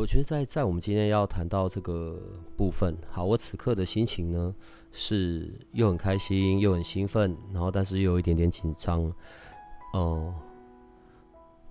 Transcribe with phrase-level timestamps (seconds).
[0.00, 2.18] 我觉得在在我们今天要谈到这个
[2.56, 4.54] 部分，好，我此刻的心情呢
[4.92, 9.06] 是又很开心又很兴奋，然后但是又有一点点紧张，
[9.92, 10.34] 哦，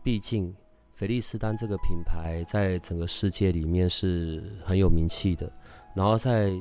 [0.03, 0.55] 毕竟
[0.93, 5.51] 菲利斯丹这个品牌在整个世界里面是很有名气的，
[5.95, 6.53] 然后在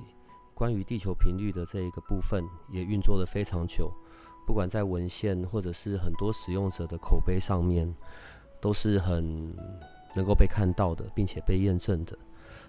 [0.54, 2.42] 关于地球频率的这一个部分
[2.72, 3.92] 也运作的非常久，
[4.46, 7.94] 不管在文献或者是很多使用者的口碑上面，
[8.58, 9.54] 都是很。
[10.14, 12.16] 能够被看到的，并且被验证的，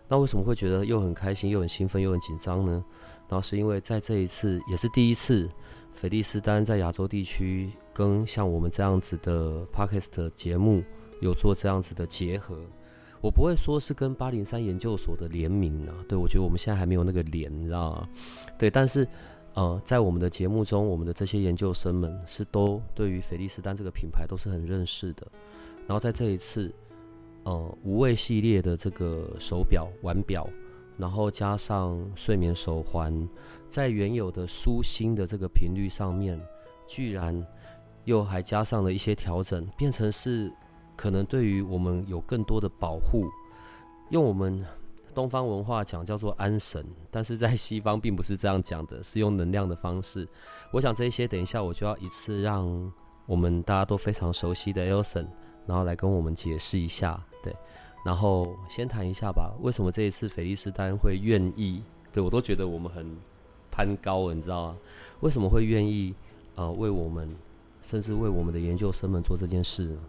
[0.07, 2.83] 那为什么会觉得又很开心、又很兴奋、又很紧张呢？
[3.27, 5.49] 然后是因为在这一次也是第一次，
[5.93, 10.83] 菲利斯丹在亚洲地区跟像我们这样子的 Podcast 节目
[11.21, 12.59] 有做这样子的结合。
[13.21, 18.09] 我不会说是跟八零三研究所的联名啊，对我觉得我们现在还没有那个联，你知道吗？
[18.57, 19.07] 对，但是
[19.53, 25.27] 呃，在我们的节目中，我们的这些研究生们是都对于菲利斯丹这个品牌都是很认识的。
[25.85, 26.73] 然后在这一次。
[27.50, 30.47] 呃，无畏系列的这个手表、腕表，
[30.97, 33.28] 然后加上睡眠手环，
[33.67, 36.39] 在原有的舒心的这个频率上面，
[36.86, 37.44] 居然
[38.03, 40.53] 又还加上了一些调整，变成是
[40.95, 43.25] 可能对于我们有更多的保护。
[44.11, 44.64] 用我们
[45.16, 50.27] 东方文化讲叫做安神，但是在西方并不是这样讲的，是用能量的方式。
[50.72, 52.94] 我想这些等一下我就要一次让
[53.25, 55.25] 我们大家都非常熟悉的 Elson。
[55.66, 57.55] 然后来跟我们解释一下，对，
[58.03, 59.53] 然后先谈一下吧。
[59.61, 61.81] 为什么这一次菲利斯丹会愿意？
[62.11, 63.15] 对我都觉得我们很
[63.71, 64.77] 攀高了，你知道吗？
[65.21, 66.14] 为什么会愿意
[66.55, 67.30] 呃为我们，
[67.81, 70.02] 甚至为我们的研究生们做这件事呢？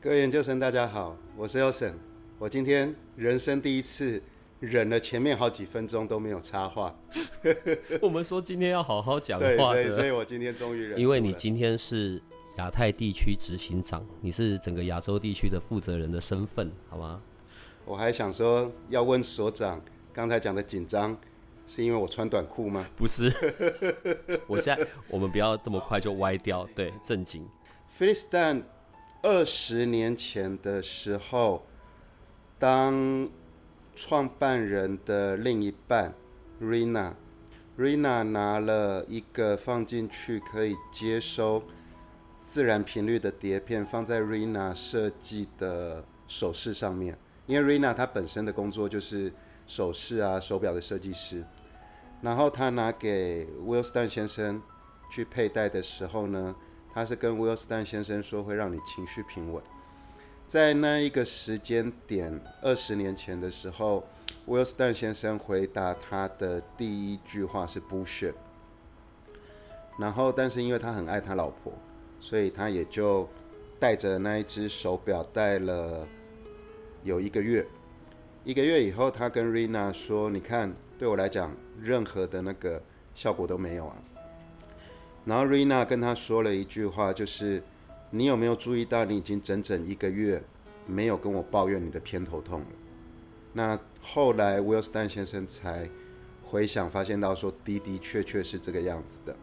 [0.00, 1.94] 各位研究生，大家好，我是 Elson。
[2.38, 4.22] 我今天人生第一次
[4.60, 6.94] 忍了前面好几分钟都没有插话。
[8.02, 11.00] 我们说今天要好好讲话，对，所以我今天终于忍。
[11.00, 12.22] 因为你今天是。
[12.56, 17.20] 亚太地区执行长，你是整个亚洲地区的负责人的身份，好吗？
[17.84, 19.80] 我还想说，要问所长，
[20.12, 21.14] 刚才讲的紧张，
[21.66, 22.88] 是因为我穿短裤吗？
[22.96, 23.30] 不是，
[24.48, 27.46] 我现在我们不要这么快就歪掉，对，正经。
[27.86, 28.62] 菲利斯坦
[29.22, 31.66] 二十年前的时候，
[32.58, 33.28] 当
[33.94, 36.14] 创办人的另一半
[36.62, 41.62] Rina，Rina 拿了一个放进去可以接收。
[42.46, 49.32] 自然频率的碟片放在 Rina 设计的首饰上面，因为 Rina 她本身的工作就是
[49.66, 51.44] 首饰啊、手表的设计师。
[52.22, 54.62] 然后他拿给 Will Stan 先生
[55.10, 56.54] 去佩戴的时候呢，
[56.94, 59.60] 他是跟 Will Stan 先生说会让你情绪平稳。
[60.46, 64.06] 在那一个时间点，二十年前的时候
[64.46, 68.34] ，Will Stan 先生回答他的第一句话是 bullshit。
[69.98, 71.72] 然后，但是因为他很爱他老婆。
[72.20, 73.28] 所以他也就
[73.78, 76.08] 带着那一只手表戴了
[77.04, 77.64] 有一个月，
[78.44, 82.82] 一个月以后，他跟瑞娜说：“你看，对我来讲，任何的那个
[83.14, 83.96] 效果都没有啊。”
[85.24, 87.62] 然后瑞娜跟他说了一句话，就是
[88.10, 90.42] ：“你有没有注意到，你已经整整一个月
[90.86, 92.66] 没有跟我抱怨你的偏头痛了？”
[93.52, 95.88] 那后来 Will Stan 先生才
[96.42, 99.36] 回想，发现到说的的确确是这个样子的。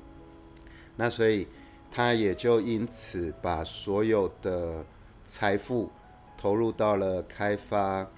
[0.98, 1.48] 那所以。
[1.96, 4.84] 他也就因此把所有的
[5.28, 5.92] 财富
[6.36, 8.10] 投入到了开发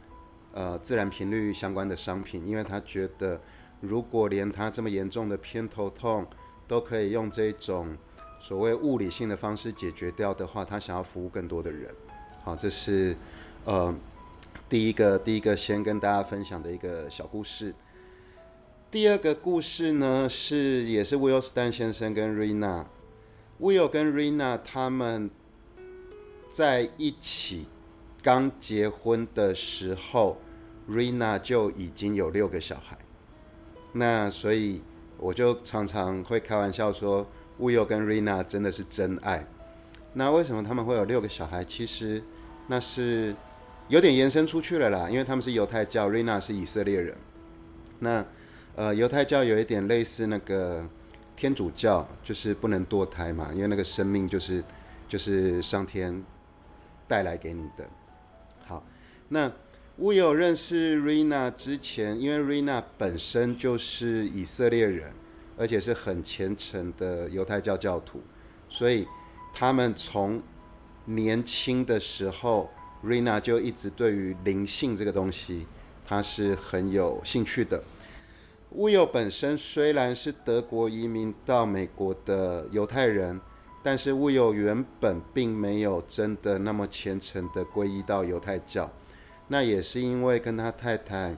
[0.54, 3.38] 呃自然频率相关的商品，因为他觉得
[3.82, 6.26] 如果连他这么严重的偏头痛
[6.70, 7.98] 都可以用这种
[8.40, 11.94] 所谓物理性的方式解决掉的话，他想要服务更多的人。
[12.46, 13.14] 好，这是
[13.66, 13.94] 呃
[14.70, 17.76] 第一个第一个先跟大家分享的一个小故事。
[18.90, 22.86] 第二个故事呢是也是 Will Stan 先生跟 Rina。
[23.58, 25.30] Will 跟 Rina 他们
[26.50, 27.68] 在一起
[28.22, 30.38] 刚结婚的时候
[30.90, 32.98] ，Rina 就已经有六个小孩。
[33.94, 34.82] 那所以
[35.18, 37.26] 我就常常会开玩笑说
[37.58, 39.48] ，Will 跟 Rina 真的是真爱。
[40.12, 41.64] 那为什么他们会有六个小孩？
[41.64, 42.22] 其实
[42.68, 43.34] 那是
[43.88, 47.16] 有点延伸出去了啦，因为他们是犹太教，Rina 是以色列人。
[48.00, 48.26] 那
[48.76, 50.90] 呃，犹太教有一点类似那个。
[51.36, 54.64] 天主教就是不能堕胎嘛，因为那个生命就是
[55.08, 56.24] 就是上天
[57.08, 57.88] 带来给你的。
[58.66, 58.84] 好，
[59.30, 59.52] 那
[59.98, 65.14] 乌有认识 Rina 之前，因为 Rina 本身就是以色列人，
[65.58, 68.22] 而且是很虔诚的犹太教教徒，
[68.70, 69.08] 所以
[69.54, 70.42] 他们从
[71.06, 72.70] 年轻的时候
[73.04, 75.68] ，Rina 就一直对于灵性这个东西，
[76.08, 77.84] 他是很有兴趣的。
[78.76, 83.40] 乌有本身虽然是德国移民到美国的犹太人，
[83.82, 88.92] 但是乌有原本并没有真的那么虔诚的皈依到犹太教。
[89.48, 91.38] 那也是因为跟他太太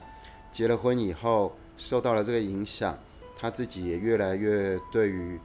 [0.50, 2.98] 结了婚以后，受到了这个影响，
[3.38, 5.38] 他自己也越来越对于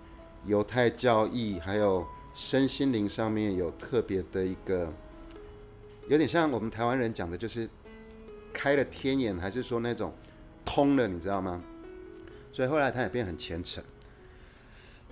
[0.47, 2.03] 犹太教义还有
[2.33, 4.91] 身心灵上面有特别的一个，
[6.07, 7.69] 有点像我们台湾人讲的，就是
[8.51, 10.11] 开了天眼，还是说那种
[10.65, 11.61] 通了，你知道吗？
[12.53, 13.83] 所以后来他也变很虔诚。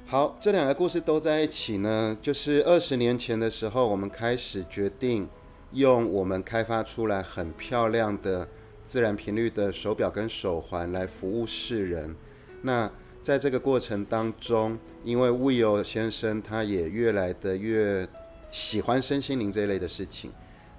[0.05, 5.27] 好，这两个故事都在一起呢，就是二十年前的时候，我们开始决定
[5.71, 8.47] 用我们开发出来很漂亮的
[8.83, 12.15] 自然频率的手表跟手环来服务世人。
[12.61, 12.91] 那
[13.23, 18.07] 在这个过程当中，因为 Will 先生他也越来的越
[18.51, 20.31] 喜欢身心灵这一类的事情，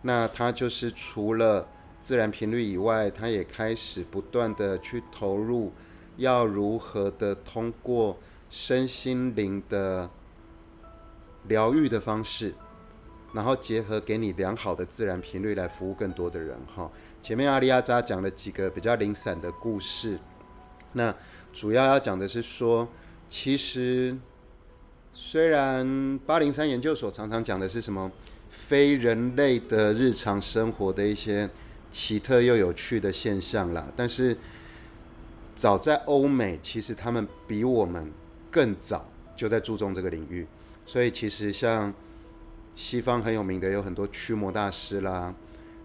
[0.02, 1.66] 那他就是除了
[2.00, 5.72] 自然频率以外，他也开始不断的去投入。
[6.16, 8.18] 要如何的通过
[8.50, 10.08] 身心灵的
[11.48, 12.54] 疗愈的方式，
[13.32, 16.90] 然后结合给你良好的自然频率来服务更多的人哈。
[17.22, 20.18] 前面阿里亚扎讲了几个比较零散的故事，
[20.92, 21.14] 那
[21.52, 22.86] 主要要讲的是说，
[23.28, 24.16] 其实
[25.14, 28.12] 虽然八零三研究所常常讲的是什么
[28.50, 31.48] 非人类的日常生活的一些
[31.90, 34.36] 奇特又有趣的现象啦，但是。
[35.54, 38.10] 早在欧美，其实他们比我们
[38.50, 39.04] 更早
[39.36, 40.46] 就在注重这个领域。
[40.86, 41.92] 所以其实像
[42.74, 45.34] 西方很有名的有很多驱魔大师啦，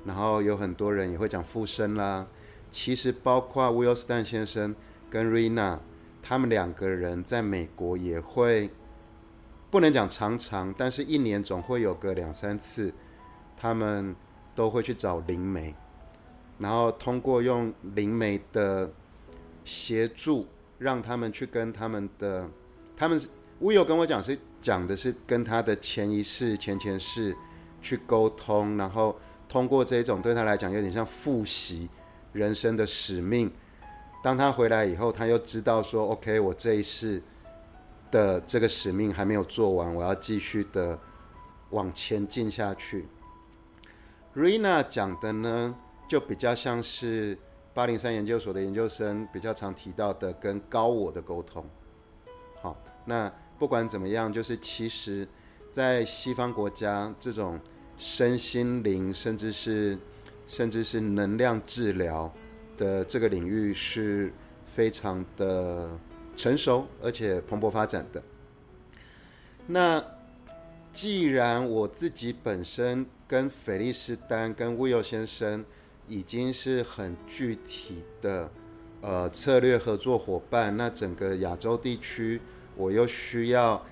[0.05, 2.25] 然后有很多人也会讲附身啦。
[2.71, 4.73] 其实包括 Will Stan 先生
[5.09, 5.79] 跟 Rina，
[6.23, 8.69] 他们两个人在美国也会
[9.69, 12.93] 不能讲常常，但是一年总会有个两三次，
[13.57, 14.15] 他们
[14.55, 15.75] 都会去找灵媒，
[16.59, 18.89] 然后通过用灵媒的。
[19.67, 20.47] 协助
[20.79, 22.49] 让他们去跟他们的，
[22.95, 23.21] 他们
[23.59, 27.35] 乌有跟我讲是讲的是跟他的前一世、前前世
[27.81, 29.15] 去沟通，然后
[29.49, 31.89] 通过这种对他来讲有点像复习
[32.31, 33.51] 人生的使命。
[34.23, 37.21] 当他回来以后，他又知道说：“OK，我这一世
[38.09, 40.97] 的这个使命还没有做完，我要继续的
[41.71, 43.05] 往前进下去。”
[44.35, 45.75] Rina 讲的呢，
[46.07, 47.37] 就比较像是。
[47.77, 51.63] 八零三研究所的研究生比较常提到的跟高我的沟通，
[52.59, 52.75] 好，
[53.05, 55.27] 那不管怎么样，就是其实，
[55.69, 57.59] 在西方国家，这种
[57.95, 59.95] 身心灵，甚至是
[60.47, 62.33] 甚至是能量治疗
[62.77, 64.33] 的这个领域是
[64.65, 65.87] 非常的
[66.35, 68.23] 成熟，而且蓬勃发展的。
[69.67, 70.03] 那
[70.91, 75.63] 既然我自己本身跟菲利斯丹、跟威尔先生。
[76.07, 78.49] 已经是很具体的，
[79.01, 80.75] 呃，策略合作伙伴。
[80.77, 82.39] 那整个亚洲地区，
[82.75, 83.83] 我又需要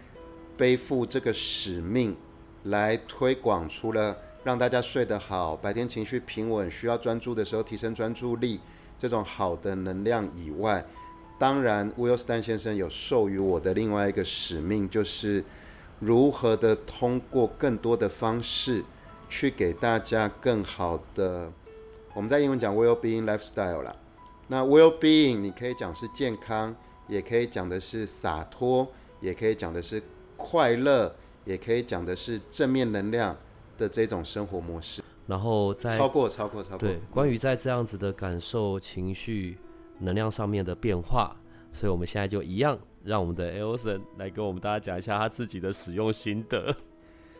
[0.57, 2.15] 背负这个使命，
[2.63, 8.59] 来推广除了让大家睡得好、白天情绪平稳、需要专注的时候提升专注力
[8.97, 10.85] 这种好的能量以外，
[11.37, 15.43] 当然，威尔斯丹先生有授予我的另外一个使命，就是
[15.99, 18.85] 如何的通过更多的方式，
[19.27, 21.51] 去给大家更好的。
[22.15, 23.93] 我们在英文讲 well-being lifestyle 啦，
[24.47, 26.73] 那 well-being 你可以讲是健康，
[27.09, 28.87] 也可以讲的是洒脱，
[29.19, 30.01] 也可以讲的是
[30.37, 33.35] 快乐，也可以讲的是正面能量
[33.77, 35.03] 的这种生活模式。
[35.27, 39.57] 然后在超过超过超过对，关于在这样子的感受、情绪、
[39.99, 41.35] 能量上面的变化，
[41.73, 46.73] 所以我们现在就一样，让我们的 Elson 来跟我们大家讲一下他自己的使用心得。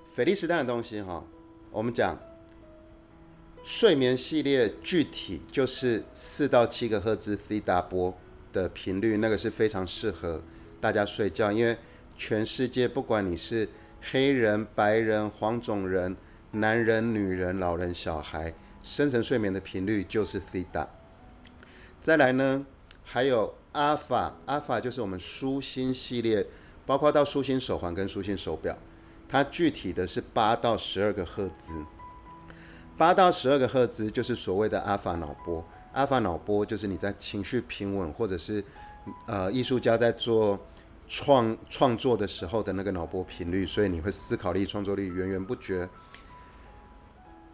[0.03, 1.23] 菲利斯丹的东西哈，
[1.71, 2.19] 我们讲。
[3.65, 8.15] 睡眠系列具体就是四到七个赫兹 C 大波
[8.53, 10.39] 的频率，那个是非常适合
[10.79, 11.51] 大家睡觉。
[11.51, 11.75] 因为
[12.15, 13.67] 全世界不管你是
[13.99, 16.15] 黑人、白人、黄种人、
[16.51, 18.53] 男人、女人、老人、小孩，
[18.83, 20.87] 深层睡眠的频率就是 C 大。
[21.99, 22.63] 再来呢，
[23.03, 26.45] 还有阿法，阿法就是我们舒心系列，
[26.85, 28.77] 包括到舒心手环跟舒心手表，
[29.27, 31.83] 它具体的是八到十二个赫兹。
[32.97, 38.63] 八到十二个赫兹就是所谓的阿法脑波，阿法脑波就是你在情绪平稳，或者是
[39.27, 40.57] 呃艺术家在做
[41.07, 45.87] 创创作的时候的那个脑波频率，所以你会思考力、创作力源源不绝。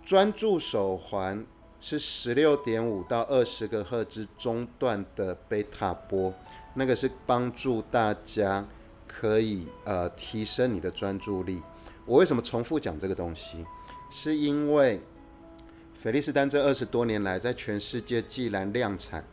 [0.04, 1.44] 专注手环
[1.80, 6.32] 是十六点五到二十个赫兹中段的贝塔波，
[6.76, 8.64] 那个是帮助大家
[9.08, 11.62] 可以呃提升你的专注力。
[12.06, 13.66] 我为什么重复讲这个东西？
[14.14, 15.00] 是因为
[16.02, 19.24] 菲利斯丹这二十多年来在全世界既然量产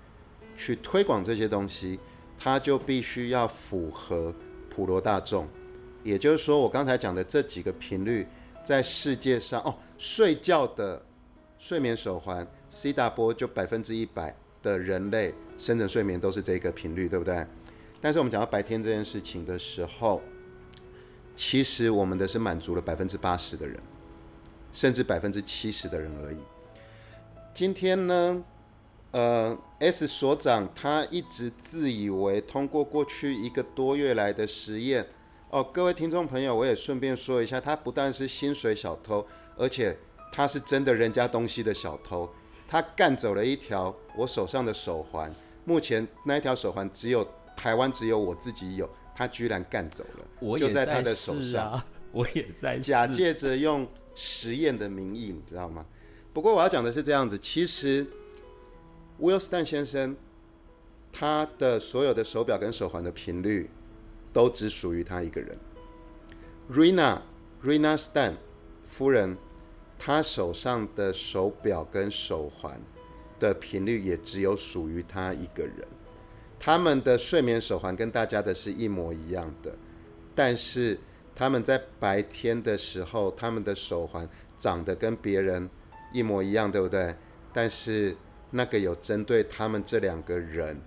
[0.54, 1.98] 去推广这些东西，
[2.38, 4.34] 它就必须要符合
[4.68, 5.48] 普罗大众。
[6.04, 8.26] 也就是说，我刚才讲的这几个频率，
[8.62, 11.02] 在世界上哦，睡觉的
[11.58, 17.46] 睡眠手环 C 大波就百分之一百的人类深层睡眠都是这个频率，对不对？
[17.98, 20.20] 但是我们讲到白天这件事情的时候，
[21.34, 23.80] 其实我们的是满足了百分之八十的人，
[24.74, 26.36] 甚至百分之七十的人而已。
[27.58, 28.40] 今天呢，
[29.10, 35.04] 呃，S 所长他一直自以为通过过去一个多月来的实验。
[35.50, 39.98] 哦，各位听众朋友，我也顺便说一下，他不但是薪水小偷，而且
[40.30, 42.30] 他是真的人家东西的小偷。
[42.68, 45.28] 他干走了一条我手上的手环，
[45.64, 53.84] 目前那一条手环只有台湾只有我自己有，他居然干走了，我就在他的手上，我也在假借着用
[54.14, 55.84] 实验的名义，你知道吗？
[56.32, 58.06] 不过我要讲的是这样子，其实
[59.20, 60.16] Will Stan 先生
[61.12, 63.70] 他的所有的手表跟手环的频率。
[64.30, 65.58] 都只属于他一个人。
[66.70, 67.22] Rina
[67.64, 68.34] Rina Stan
[68.86, 69.36] 夫人，
[69.98, 72.80] 她手上的手表跟手环
[73.40, 75.88] 的频率也只有属于她一个人。
[76.60, 79.74] 他们的睡眠手环跟大家的是一模一样的，
[80.34, 81.00] 但是
[81.34, 85.68] 他们在白天的时候，他们的手环长得跟别人
[86.12, 87.14] 一模一样，对不对？
[87.52, 88.16] 但是
[88.50, 90.80] 那个有针对他们这两个人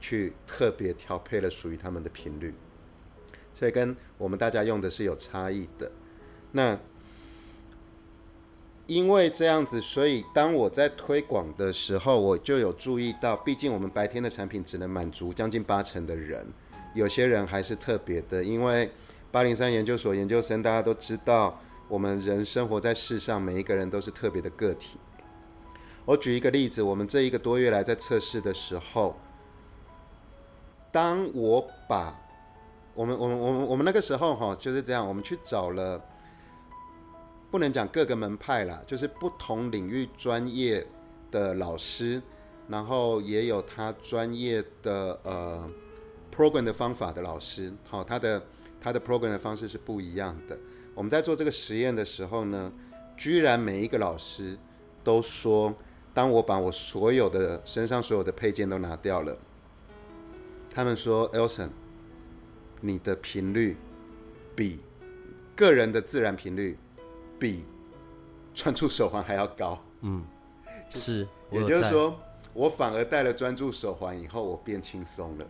[0.00, 2.54] 去特别调配了属于他们的频率。
[3.54, 5.90] 所以跟我们大家用的是有差异的。
[6.52, 6.78] 那
[8.86, 16.46] 因为这样子，所以当我在推广的时候，我就有注意到，毕竟我们白天的产品只能满足将近八成的人，
[16.94, 18.44] 有些人还是特别的。
[18.44, 18.90] 因为
[19.32, 24.98] 八零三研究所研究生大家都知道，我们人生活在世上，每一个人都是特别的个体。
[26.04, 29.16] 我举一个例子，我们这一个多月来在测试的时候，
[30.92, 32.18] 当我把
[32.94, 36.00] 我们我们我们我们那个时候哈就是这样，我们去找了，
[37.50, 40.86] 不能讲各个门派啦，就是不同领域专业
[41.30, 42.22] 的老师，
[42.68, 45.68] 然后也有他专业的呃
[46.34, 48.42] program 的方法的老师，好，他的
[48.80, 50.56] 他的 program 的方式是不一样的。
[50.96, 52.72] 我们在做这个实验的时候呢，
[53.16, 54.58] 居然每一个老师
[55.04, 55.72] 都说，
[56.12, 59.36] 当我把我所有的身上所有的配件都拿掉了，
[60.68, 61.68] 他们说，Elson。
[62.82, 63.74] 你的频率
[64.54, 64.78] 比
[65.56, 66.78] 个人的自然频率
[67.38, 67.64] 比
[68.54, 69.82] 专注手环还要高。
[70.02, 70.22] 嗯，
[70.94, 72.20] 是，也就是说，
[72.52, 75.46] 我反而戴了专注手环以后，我变轻松了。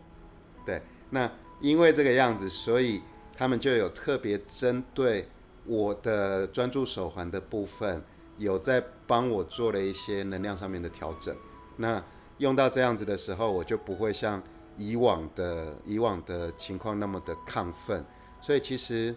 [0.65, 1.29] 对，那
[1.61, 3.03] 因为这个样子，所以
[3.37, 5.29] 他们就有特别针对
[5.67, 8.03] 我的专注手环的部分，
[8.39, 11.37] 有在帮我做了一些能量上面的调整。
[11.77, 12.03] 那
[12.39, 14.43] 用到这样子的时候，我就不会像。
[14.79, 18.05] 以往的以往的情况那么的亢奋，
[18.43, 19.17] 所以其实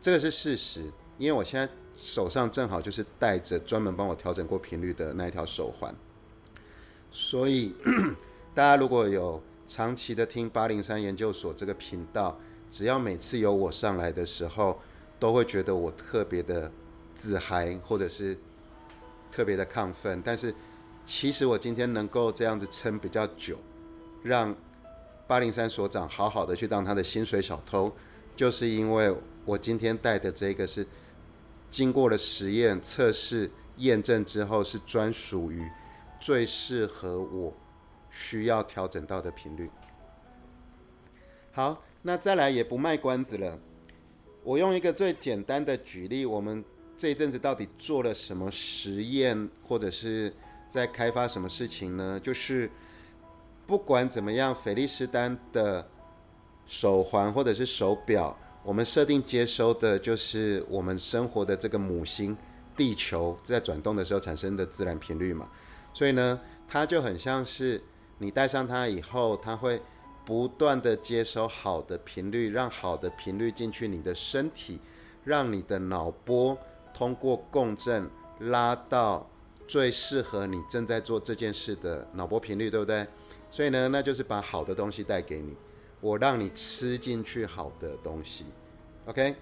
[0.00, 0.84] 这个是事实，
[1.18, 5.92] 因为我现在手上正好就是带着专门帮我调整过频率的那一条手环，
[7.10, 7.74] 所以
[8.54, 12.38] 大家如果有长期的听八零三研究所这个频道，
[12.70, 14.78] 只要每次有我上来的时候，
[15.20, 16.72] 都会觉得我特别的
[17.14, 18.36] 自嗨，或者是
[19.30, 20.52] 特别的亢奋，但是
[21.04, 23.58] 其实我今天能够这样子撑比较久，
[24.22, 24.56] 让
[25.28, 27.92] 八零三所长好好的去当他的薪水小偷，
[28.34, 30.84] 就是因为我今天带的这个是
[31.70, 35.64] 经过了实验测试验证之后，是专属于
[36.18, 37.54] 最适合我
[38.10, 39.70] 需要调整到的频率。
[41.52, 43.58] 好，那再来也不卖关子了，
[44.42, 46.64] 我用一个最简单的举例，我们
[46.96, 50.32] 这一阵子到底做了什么实验，或者是
[50.68, 52.20] 在开发什么事情呢？
[52.22, 52.70] 就是。
[53.66, 55.88] 不管怎么样，菲利斯丹的
[56.66, 62.36] 手环或者是手表，我们设定接收的就是我们生活的这个母星
[62.76, 65.48] 地球在转动的时候产生的自然频率嘛。
[65.94, 67.80] 所以呢，它就很像是
[68.18, 69.80] 你戴上它以后，它会
[70.30, 74.78] 不断的接收好的频率，让好的频率进去你的身体，
[75.24, 76.56] 让你的脑波
[76.94, 78.08] 通过共振
[78.38, 79.28] 拉到
[79.66, 83.04] 最适合你正在做这件事的脑波频率，对不对？
[83.50, 85.56] 所以呢，那就是把好的东西带给你，
[86.00, 88.44] 我让你吃进去好的东西
[89.06, 89.34] ，OK？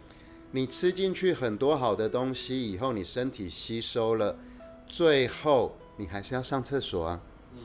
[0.52, 4.35] 你吃进去很多好的东西以后，你身体吸收了，
[4.87, 7.21] 最后你还是要上厕所啊。
[7.52, 7.61] 嗯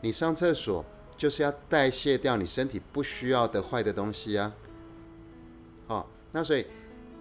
[0.00, 0.84] 你上厕所
[1.22, 4.52] 就是要代谢掉你身体不需要的坏的东西啊。
[5.86, 6.66] 好，那所以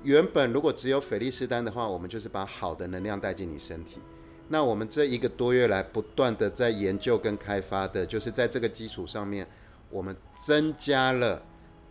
[0.02, 4.00] 原本如果只有斐利斯丹的话，我们就是把好的能量带进你身体。
[4.48, 9.48] 那我们这一个多月来不断的在研究跟开发的，就是在这个基础上面，
[9.92, 11.40] 我们增加了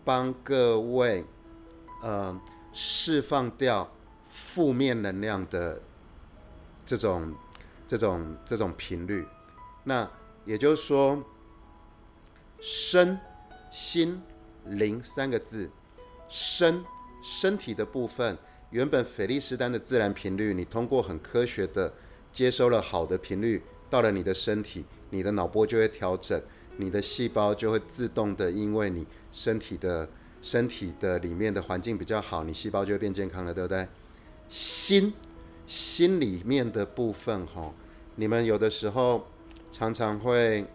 [0.04, 1.24] 帮各位
[2.02, 2.36] 呃
[2.72, 3.88] 释放掉
[4.26, 5.80] 负面能量的
[6.84, 7.32] 这种
[7.86, 9.24] 这种这种频率。
[9.84, 10.10] 那
[10.44, 11.22] 也就是说，
[12.60, 13.18] 身
[13.70, 14.20] 心
[14.66, 15.70] 灵三个字，
[16.28, 16.84] 身
[17.22, 18.36] 身体的部分，
[18.70, 21.92] 原本斐利斯丹的自然频率，你通过很科学的
[22.30, 26.40] 接收了好的频率，到了你的身体，你的脑波就会调整，
[26.76, 30.08] 你的细胞就会自动的，因为你身体的
[30.42, 33.88] 身体的里面的环境比较好，你细胞就会变健康了，对不对？
[34.48, 35.12] 心
[35.66, 37.72] 心里面的部分，哈，
[38.16, 39.26] 你们有的时候。
[39.72, 40.66] 常常会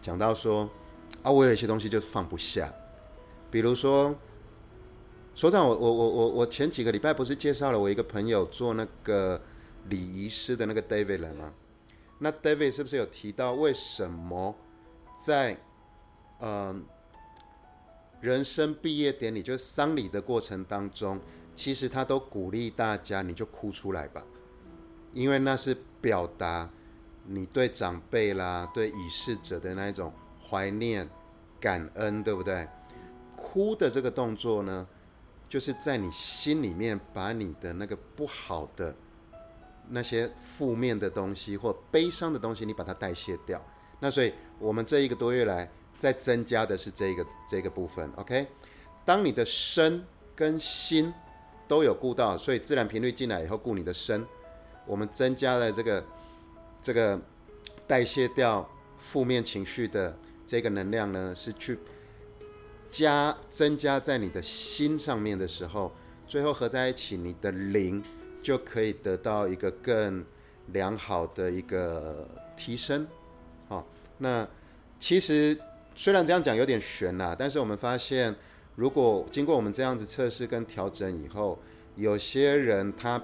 [0.00, 0.66] 讲到说
[1.22, 2.72] 啊，我有一些东西就放不下，
[3.50, 4.14] 比如说，
[5.34, 9.40] 所长，我我我我我前几个礼拜不是介绍了我一个朋友做那个
[9.88, 11.52] 礼仪师的那个 David 了吗？
[12.18, 14.54] 那 David 是不是有提到为什么
[15.18, 15.58] 在
[16.40, 16.84] 嗯
[18.20, 21.20] 人生毕业典礼就是丧礼的过程当中，
[21.54, 24.24] 其实他都鼓励大家你就哭出来吧，
[25.12, 26.68] 因为那是表达。
[27.24, 30.12] 你对长辈啦，对已逝者的那一种
[30.52, 31.08] 怀念、
[31.58, 32.68] 感恩，对不对？
[33.34, 34.86] 哭的这个动作呢，
[35.48, 38.94] 就是在你心里面把你的那个不好的、
[39.88, 43.58] 那些负面的东西或悲伤的东西，你把它代谢掉。
[43.98, 45.66] 那所以，我们这一个多月来
[45.96, 48.12] 在增加的是这个这个部分。
[48.16, 48.46] OK，
[49.06, 50.04] 当你的身
[50.36, 51.10] 跟心
[51.66, 54.22] 都有顾到，所以自然频率进来以后顾你的身，
[54.86, 56.04] 我们增加了这个。
[56.84, 57.16] 这个
[57.86, 60.18] 代谢掉负面情绪的
[60.52, 61.78] 这个能量呢，是去
[62.90, 65.90] 加增加在你的心上面的时候，
[66.28, 68.04] 最后合在一起，你的灵
[68.42, 70.22] 就可以得到一个更
[70.66, 73.06] 良好的一个提升。
[73.66, 73.88] 好，
[74.18, 74.46] 那
[75.00, 75.58] 其实
[75.94, 78.36] 虽然这样讲有点悬啦，但是我们发现，
[78.76, 81.58] 如果经过我们这样子测试跟调整以后，
[81.96, 83.18] 有些人他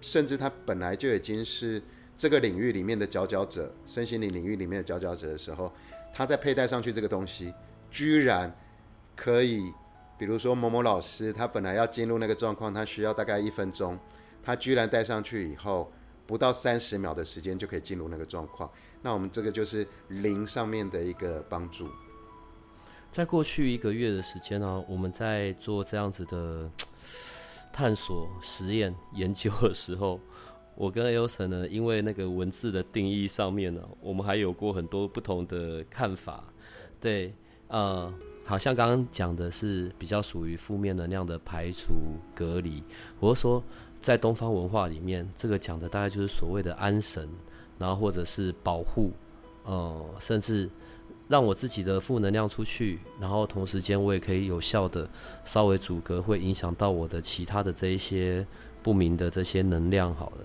[0.00, 1.82] 甚至他本来就已经是。
[2.16, 5.72] 这个领域里面的佼佼者，身心灵领域里面的佼佼者的时候，
[6.12, 7.52] 他在佩戴上去这个东西，
[7.90, 8.54] 居然
[9.16, 9.72] 可以，
[10.18, 13.98] 比如说某某老师，他本来要进入那个状况，他需要大概一分钟，
[14.42, 15.90] 他居然戴上去以后，
[16.26, 18.70] 不到三十秒的时间就可以进入那个状况。
[19.02, 21.88] 那我们这个就是零上面的一个帮助。
[23.10, 26.70] 在过去一个月的时间呢，我们在做这样子的
[27.72, 30.20] 探索、实验、研究的时候。
[30.80, 36.42] 我跟 L 神呢，因为那个文字的定义上面呢，我们还有过很多不同的看法。
[36.98, 37.34] 对，
[37.68, 38.10] 呃，
[38.46, 41.92] 好像刚刚讲的是比较属于负面能量的排除
[42.34, 42.82] 隔离。
[43.18, 43.62] 我说，
[44.00, 47.28] 在东方文化里面，这个讲的大概就是所谓的安神，
[47.78, 49.12] 然后或者是保护，
[49.64, 50.66] 呃，甚至
[51.28, 55.06] 让我自己的负能量出去，然后同时间我也可以有效的
[55.44, 58.46] 稍微阻隔，会影响到我的其他的这一些
[58.82, 60.14] 不明的这些能量。
[60.14, 60.44] 好了。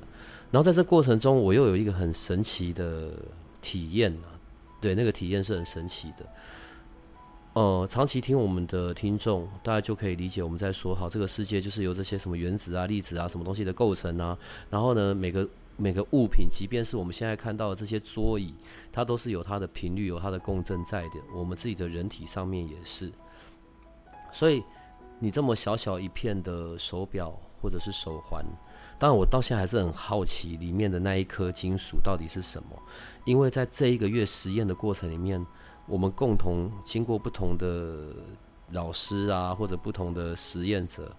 [0.51, 3.11] 然后在这过程中，我又有一个很神奇的
[3.61, 4.39] 体验啊，
[4.79, 6.25] 对，那个体验是很神奇的。
[7.53, 14.37] 呃，长期听我们的听众，大家就可以理解我们在说，好，这个世界就是由这些什么原子啊、粒子啊、什么东西的构成啊。
[14.69, 18.53] 然后呢，每个每个物品，即便是我们现在看到的这些桌椅，
[18.93, 21.15] 它都是有它的频率、有它的共振在的。
[21.33, 23.11] 我们自己的人体上面也是。
[24.31, 24.63] 所以，
[25.19, 27.33] 你这么小小一片的手表
[27.65, 28.45] 或者是手环。
[28.99, 32.79] 当然，我到现在还是很好奇里面的那一颗金属到底是什么，
[33.25, 35.43] 因为在这一个月实验的过程里面，
[35.87, 38.15] 我们共同经过不同的
[38.71, 41.11] 老师啊，或者不同的实验者，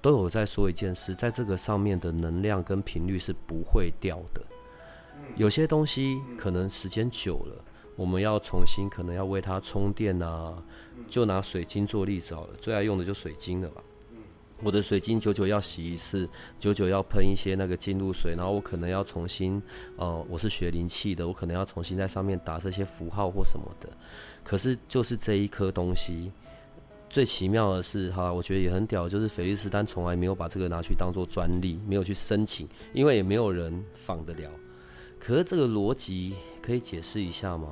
[0.00, 4.42] 都有在说一件事，在这个上面的能量跟频率是不会掉的。
[5.36, 10.60] 有些东西可能时间久了，我们要重新可能要为它充电啊，
[11.06, 13.82] 就拿水晶做例子好了，最爱用的就水晶了吧。
[14.62, 19.60] 我的水晶久久要洗一次，久久要喷一些那个金露水，然后我可能要重新，
[19.96, 23.88] 呃，我是学灵气的，我可能要重新在上面打这些符号或什么的。
[24.44, 26.30] 可是就是这一颗东西，
[27.10, 34.48] 最奇妙的是，哈，我觉得也很屌，就是菲利斯丹从来没有把这个拿去当做专利，没有去申请，因为也没有人仿得了。
[35.18, 37.68] 可是这个逻辑可以解释一下吗？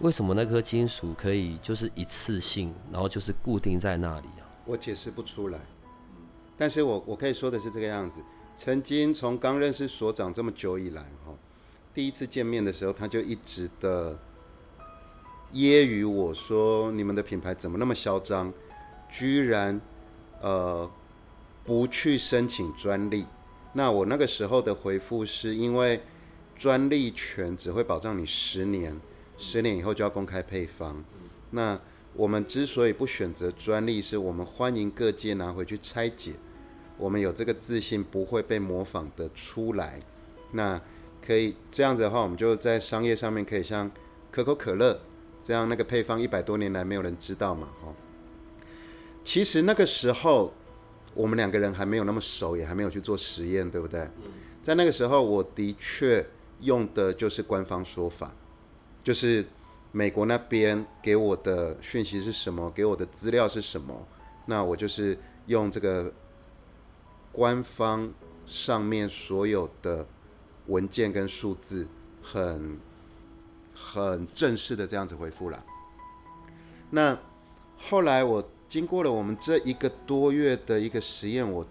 [0.00, 4.45] 为什么那颗金属可以就是一次性，然后就是固定在那里啊？
[4.66, 5.60] 我解释不出来，
[6.56, 8.20] 但是我我可以说的是这个样子，
[8.54, 11.32] 曾经从刚认识所长这么久以来，哈，
[11.94, 14.18] 第一次见面的时候，他就一直的
[15.52, 18.52] 揶揄我说：“你们的品牌怎么那么嚣张，
[19.08, 19.80] 居然
[20.42, 20.90] 呃
[21.64, 23.24] 不去申请专利？”
[23.72, 26.00] 那我那个时候的回复是因为
[26.56, 28.98] 专利权只会保障你十年，
[29.38, 31.04] 十年以后就要公开配方。
[31.50, 31.78] 那
[32.16, 36.32] 我们之所以不选择专利，是我们欢迎各界拿回去拆解。
[36.96, 40.00] 我们有这个自信，不会被模仿的出来。
[40.52, 40.80] 那
[41.20, 43.90] 可以这样子的话，我们就在商业上面可以像
[44.30, 44.98] 可口可乐
[45.42, 47.68] 这样，那个配方一百多年来没有人知道嘛？
[47.82, 47.92] 哈。
[49.22, 50.54] 其实那个时候，
[51.12, 54.08] 我们两个人还没有那么熟，也还没有去做实验，对不对？
[54.62, 56.26] 在那个时候，我的确
[56.62, 58.34] 用的就是官方说法，
[59.04, 59.44] 就是
[59.96, 64.06] 美国那边给我的讯息是什么，给我的资料是什么，
[64.44, 66.12] 那我就是用这个。
[67.32, 68.10] 官方
[68.46, 70.06] 上面所有的
[70.68, 71.86] 文件跟数字，
[72.22, 72.80] 很
[73.74, 75.62] 很正式的这样子回复了。
[76.88, 77.18] 那
[77.76, 81.66] 后来我经过了我们这一个多月的一个实验，我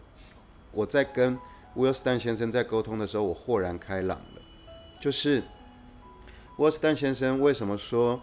[0.71, 1.35] 我在跟
[1.73, 4.41] w i l s t a n 先生在沟通的时候，我豁然开朗了。
[5.01, 5.41] 就是
[6.58, 8.22] t a n 先生为什么说，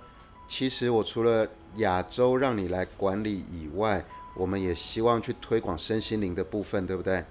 [0.49, 7.25] 其实我除了亚洲让你来管理以外，我们也希望去推广身心灵的部分，对不对？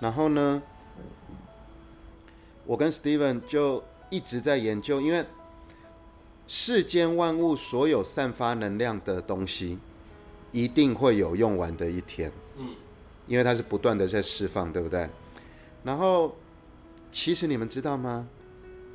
[0.00, 0.62] 然后呢，
[2.64, 5.24] 我跟 Steven 就一直在研究，因为
[6.46, 9.78] 世间万物所有散发能量的东西，
[10.52, 12.32] 一定会有用完的一天。
[12.56, 12.74] 嗯，
[13.26, 15.08] 因为它是不断的在释放，对不对？
[15.84, 16.34] 然后，
[17.12, 18.26] 其实你们知道吗？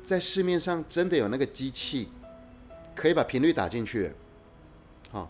[0.04, 2.08] 在市面上真的有那个机器，
[2.94, 4.12] 可以把频率打进去。
[5.10, 5.28] 好，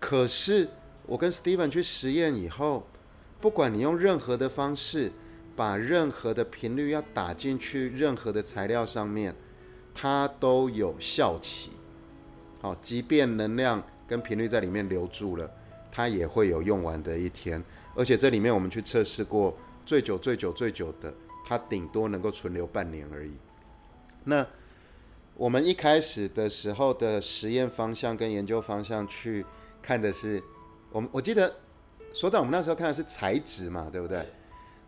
[0.00, 0.68] 可是
[1.06, 2.84] 我跟 Steven 去实验以后。
[3.40, 5.12] 不管你用任何的方式，
[5.54, 9.34] 把任何的频率要打进去任何的材料上面，
[9.94, 11.70] 它都有效期。
[12.62, 15.50] 好，即便能量跟频率在里面留住了，
[15.92, 17.62] 它也会有用完的一天。
[17.94, 21.12] 而且这里面我们去测试过，最久最久最久的，
[21.44, 23.32] 它顶多能够存留半年而已。
[24.24, 24.46] 那
[25.36, 29.44] 我们一开始的时候的实验方向跟研究方向去
[29.80, 30.42] 看的是，
[30.90, 31.54] 我们我记得。
[32.16, 34.18] 所长，我们那时候看的是材质嘛，对不对？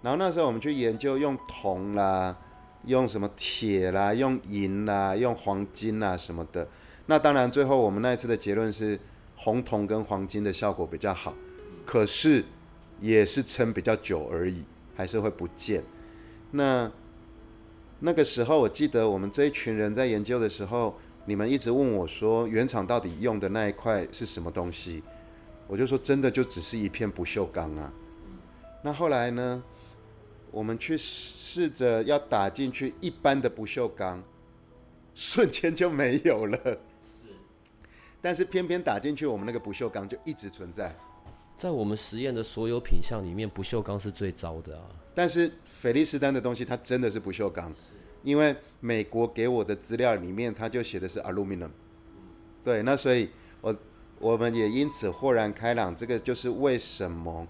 [0.01, 2.38] 然后那时候我们去研究用铜啦，
[2.85, 6.68] 用什么铁啦，用银啦，用黄金啦什么的。
[7.07, 8.96] 那当然，最后我们那一次的结论是
[9.35, 11.35] 红铜跟黄金的效果比较好，
[11.85, 12.44] 可是
[13.01, 15.83] 也是撑比较久而已，还是会不见。
[16.53, 16.88] 那
[17.98, 25.02] 那个时候，我记得我们这一群人在研究的时候，你们一直问我说，原厂到底用的那一块是什么东西？
[25.66, 27.92] 我就说，真的就只是一片不锈钢啊。
[28.82, 29.62] 那后来呢，
[30.50, 34.22] 我们去试着要打进去一般的不锈钢，
[35.14, 36.59] 瞬间就没有了。
[37.00, 37.28] 是。
[38.20, 40.94] 但是偏偏打进去，我们那个不锈钢就一直存在。
[41.56, 44.84] 在我们实验的所有品相里面，不锈钢是最糟的啊。
[45.14, 47.72] 但是菲利斯丹的东西，它真的是不锈钢。
[48.22, 51.70] 因为美国给我的资料里面，它就写的是 aluminum。
[52.62, 53.74] 对，那所以我。
[54.18, 57.46] 我们也因此豁然开朗，这个就是为什么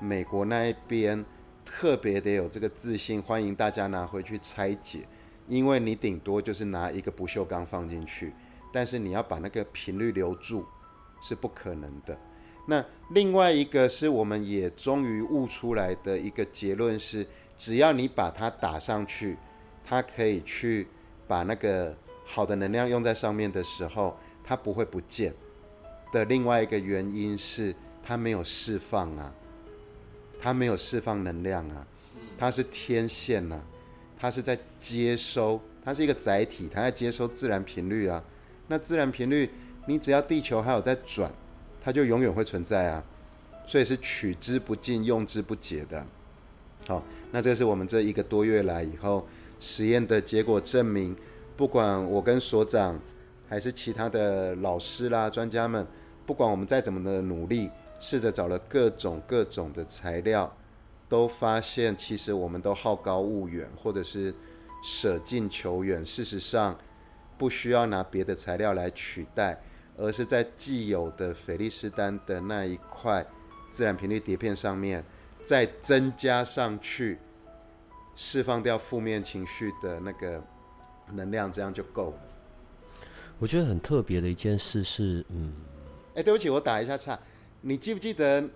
[0.00, 1.24] 美国那一边
[1.64, 5.06] 特别的有这个自信，欢迎大家拿回去拆解，
[5.46, 8.34] 因为你顶多就是拿一个不锈钢放进去，
[8.72, 10.66] 但是你要把那个频率留住
[11.22, 12.18] 是不可能的。
[12.70, 17.26] 那另外一个是我们也终于悟出来的一个结论是，
[17.56, 19.38] 只要你把它打上去，
[19.82, 20.86] 它可以去
[21.26, 25.32] 把那个好的能量用在上面的时候，它不会不见。
[26.12, 29.32] 的另外一个原因是，它没有释放啊，
[30.38, 31.86] 它没有释放能量啊，
[32.36, 33.58] 它是天线呐，
[34.18, 38.22] 它是在接收，它是一个载体，它在接收自然频率啊。
[38.66, 39.48] 那自然频率，
[39.86, 41.32] 你只要地球还有在转，
[41.80, 43.04] 它就永远会存在啊。
[43.66, 46.06] 所以是取之不尽、用之不竭的。
[46.86, 49.26] 好，那这是我们这一个多月来以后
[49.60, 51.16] 实验的结果证明，
[51.56, 52.98] 不管我跟所长。
[53.50, 55.86] 还是其他的老师啦、专家们，
[56.26, 60.54] 不管我们再怎么的努力，试着找了各种各种的材料，
[61.08, 64.34] 都发现其实我们都好高骛远，或者是
[64.84, 66.04] 舍近求远。
[66.04, 66.78] 事实上，
[67.38, 69.58] 不需要拿别的材料来取代，
[69.98, 73.26] 而是在既有的菲利斯丹的那一块
[73.70, 75.04] 自然频率碟片上面，
[75.44, 77.18] 再增加上去，
[78.14, 80.42] 释放掉负面情绪的那个
[81.12, 82.18] 能量，这样就够了。
[83.38, 85.52] 我觉得很特别的一件事是，嗯，
[86.14, 87.18] 哎，对不起，我打一下岔。
[87.60, 88.48] 你记不记得，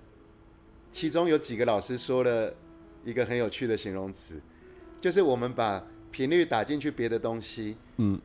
[0.91, 2.55] 其中有几个老师说了
[3.05, 4.41] 一个很有趣的形容词？
[5.01, 8.21] 就是我们把频率打进去别的东西，嗯，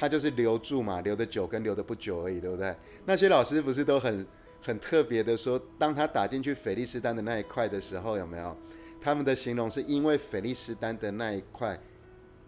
[0.00, 2.74] 它就是留住嘛，留的久跟留的不久而已，对不对？
[3.04, 4.26] 那些老师不是都很
[4.62, 8.56] 很特别的说，当他打进去菲利斯丹的那一块的时候，有没有？
[8.98, 11.78] 他们的形容是因为菲利斯丹的那一块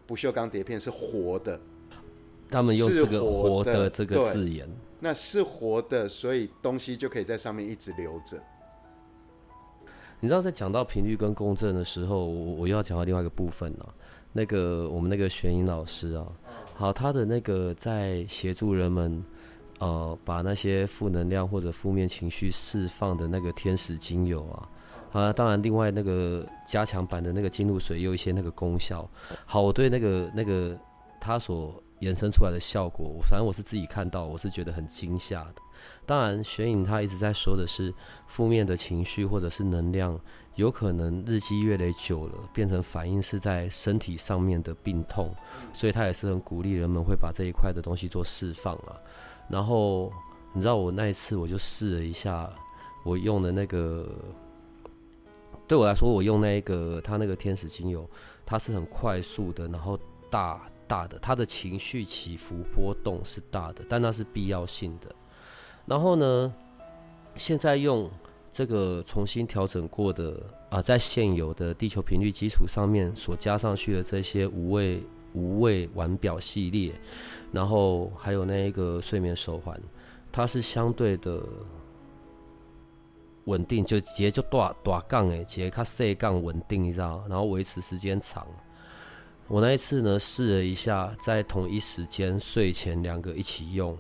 [0.06, 1.60] 不锈钢碟片是活的，
[2.48, 4.66] 他们用是这个活的这个字眼，
[4.98, 8.42] 那是活的，所以东西就可以在上面一直留着。
[10.20, 13.92] 你知道，在讲到频率跟共振的时候，我我又要讲到另外一个部分啊。
[14.34, 16.26] 那个我们那个玄音老师啊，
[16.74, 19.24] 好，他的那个在协助人们，
[19.78, 24.68] 呃，把那些负能量或者负面情绪释放的那个天使精油啊，
[25.12, 29.08] 啊，当然另外那个加强版的那个金露水有一些那个功效。
[29.44, 30.76] 好，我对那个那个
[31.20, 35.54] 他所衍生出来的效果，反正我是自己看到，我是觉得很惊吓的。
[36.04, 37.94] 当然，玄影他一直在说的是
[38.26, 40.18] 负面的情绪或者是能量，
[40.56, 45.32] 有可能日积月累久了，变成反应是在身体上面的病痛，
[45.72, 48.98] 所以他也是很鼓励人们会把这一块的东西做释放啊。
[49.48, 50.12] 然后
[50.52, 52.50] 你知道我那一次我就试了一下，
[53.04, 54.08] 我用的那个，
[55.68, 58.08] 对我来说，我用那个他那个天使精油，
[58.44, 59.98] 它是很快速的，然后
[60.30, 60.60] 大
[60.92, 65.10] 大的，它的情绪起伏波动是大的，但那是必要性的。
[65.86, 66.52] 然后呢，
[67.34, 68.10] 现在用
[68.52, 75.02] 这个重新调整过的啊，在现有的地球频率基础上面所加上去的这些无畏
[75.32, 76.92] 无畏腕表系列，
[77.52, 79.80] 然后还有那一个睡眠手环，
[80.30, 81.42] 它是相对的
[83.44, 88.46] 稳定，就直接就大大杠诶，节它细杠稳定，你知道，然后维持时间长。
[89.48, 93.96] 我那一次呢试了一下，在同一时间睡前两个一起用，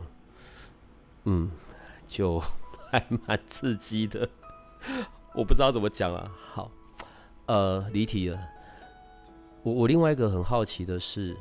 [1.24, 1.50] 嗯，
[2.06, 2.42] 就
[2.90, 4.28] 还蛮刺激的。
[5.34, 6.32] 我不知道怎么讲啊。
[6.52, 6.70] 好，
[7.46, 8.40] 呃，离题了。
[9.62, 11.36] 我我另外一个很好奇的是，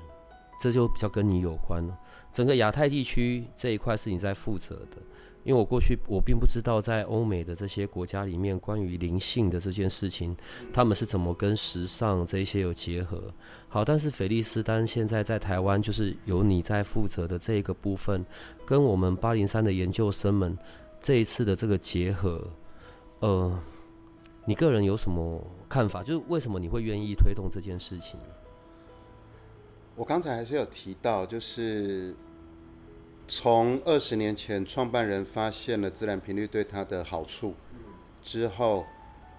[0.60, 1.98] 这就比较跟你有关了。
[2.34, 4.98] 整个亚太地区这一块是你在负责的，
[5.44, 10.36] 因为我过去我并不知道在欧美的这些国家里面，关于灵性的这件事情，
[10.72, 13.34] 他们是怎么跟时尚这些有结合。
[13.68, 18.26] 好，但是菲利斯丹现在在台湾，就是由你在负责的这个部分，
[18.66, 20.58] 跟我们八零三的研究生们
[21.02, 22.48] 这一次的这个结合，
[23.20, 23.60] 呃，
[24.46, 26.04] 你个人有什么看法？
[26.04, 28.20] 就是为什么你会愿意推动这件事情？
[29.96, 32.16] 我刚才还是有提到，就是
[33.34, 37.56] 从二十年前创办人发现了自然频率对他的好处
[38.22, 38.86] 之后，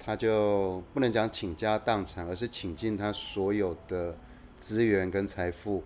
[0.03, 4.17] 他就不能讲倾家荡产，而是倾尽他所有的
[4.59, 5.85] 资源跟财富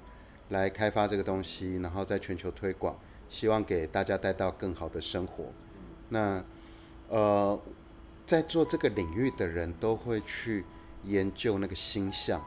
[0.50, 2.96] 来开发这个东西，然后在全球推广，
[3.28, 5.46] 希望给大家带到更好的生活。
[6.10, 6.40] 那
[7.08, 7.60] 呃，
[8.24, 10.64] 在做这个领域的人都会去
[11.02, 12.40] 研究那个星象。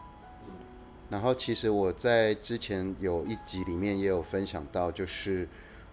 [1.10, 5.48] 然后，其实我在之前有一集里面也有分享到，就是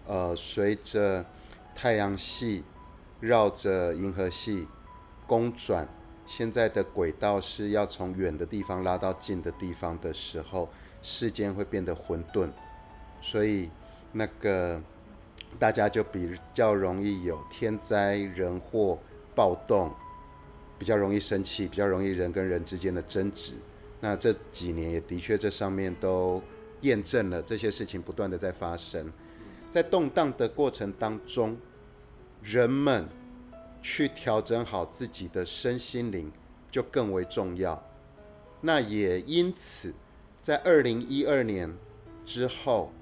[0.04, 1.24] 呃，随着
[1.74, 2.62] 太阳系
[3.20, 4.68] 绕着银河系
[5.26, 5.88] 公转，
[6.26, 10.68] 现在的轨道是要从远的地方拉到近的地方的时候，
[11.02, 12.50] 世间会变得混沌，
[13.22, 13.70] 所以
[14.12, 14.78] 那个
[15.58, 18.98] 大家就比较容易有天灾人祸、
[19.34, 19.90] 暴动，
[20.78, 23.54] 比较容易生气，比较容易人跟人之间的争执。
[24.00, 26.42] 那这几年也的确，这上面都
[26.82, 29.10] 验证了这些事情不断的在发生，
[29.70, 31.56] 在动荡的过程当中，
[32.42, 33.08] 人们
[33.80, 36.30] 去调整好自己的身心灵
[36.70, 37.82] 就更为重要。
[38.60, 39.94] 那也因此，
[40.42, 41.72] 在二零一二年
[42.24, 42.92] 之后，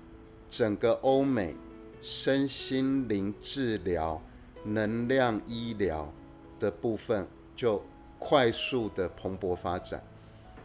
[0.49, 1.57] 整个欧美
[2.03, 4.23] 身心灵治疗、
[4.65, 6.13] 能量医疗
[6.61, 7.27] 的部分
[7.57, 7.83] 就
[8.19, 10.03] 快速的蓬勃发展。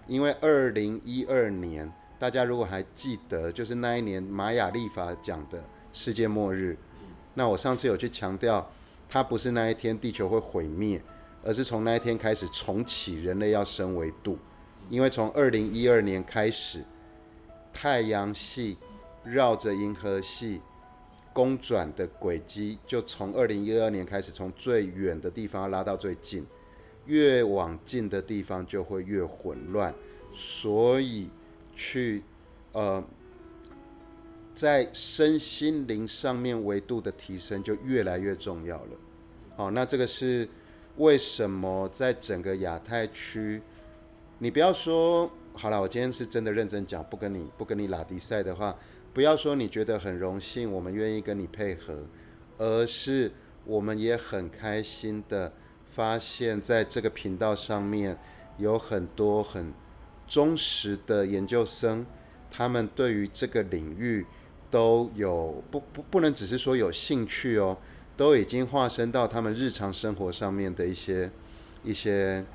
[0.09, 6.75] 因为二零一二年，大家如果还记得，就是那一年玛雅历法讲的世界末日。
[7.35, 8.67] 那我上次有去强调，
[9.07, 10.99] 它不是那一天地球会毁灭，
[11.43, 14.35] 而是从那一天开始重启人类要升维度。
[14.89, 16.83] 因为从二零一二年开始，
[17.71, 18.77] 太阳系
[19.23, 20.59] 绕着银河系
[21.31, 26.43] 公转的轨迹，就从二零一二年开始，从最远的地方拉到最近。
[27.09, 29.91] 越往近的地方就会越混乱，
[30.31, 31.27] 所以
[31.73, 32.21] 去
[32.71, 33.03] 呃
[34.53, 38.91] 在身心灵上面维度的提升就越来越重要了。
[39.55, 40.47] 好，那这个是
[40.97, 43.59] 为什么在整个亚太区，
[44.37, 48.77] 你不要说好了，我今天是真的认真讲，不跟你不跟你拉迪赛的话，
[49.15, 52.03] 不要说你觉得很荣幸，我们愿意跟你配合，
[52.59, 53.31] 而是
[53.65, 55.51] 我们也很开心的。
[55.99, 58.17] 发现在这个频道上面
[58.57, 59.73] 有很多很
[60.25, 62.05] 忠实的研究生，
[62.49, 64.25] 他们对于这个领域
[64.71, 67.77] 都有不不不能只是说有兴趣哦，
[68.15, 71.29] 都已经化身到他们日常生活上面的一些
[71.83, 72.45] 一些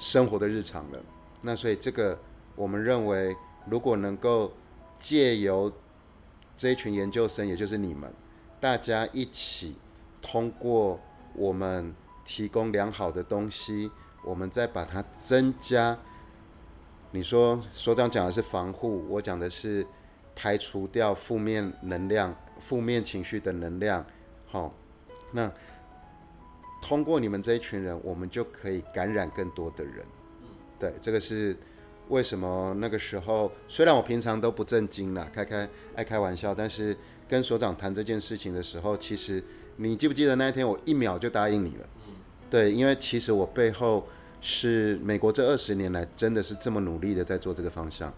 [0.00, 0.98] 生活的日常了。
[1.42, 2.18] 那所以这个
[2.56, 3.36] 我们认为，
[3.68, 4.50] 如果能够
[4.98, 5.70] 借由
[6.56, 8.10] 这一群研究生，也就是你们，
[8.58, 9.76] 大家一起
[10.22, 10.98] 通过
[11.34, 11.94] 我们
[12.34, 13.90] 提供良好的东西，
[14.24, 15.98] 我们再把它增加。
[17.10, 19.86] 你说所长讲的是防护，我讲的是
[20.34, 24.02] 排除掉负面能量、负面情绪的能量。
[24.46, 24.72] 好，
[25.32, 25.52] 那
[26.80, 30.02] 通过你们这一群人，我们就可以感染更多的人。
[30.80, 31.54] 对，这个是
[32.08, 36.96] 为什么那个时候，虽然我平常都不正经啦，开开爱开玩笑，但是
[37.28, 39.44] 跟所长谈这件事情的时候，其实
[39.76, 41.86] 你记不记得那一天我一秒就答应你了？
[42.52, 44.06] 对，因为其实我背后。
[44.44, 48.12] 是美国这二十年来真的是这么努力的在做这个方向，